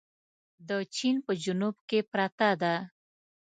[0.67, 2.75] د چين په جنوب کې پرته ده.